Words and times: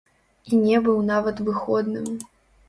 І 0.51 0.59
не 0.61 0.79
быў 0.87 0.97
нават 1.09 1.43
выходным. 1.51 2.09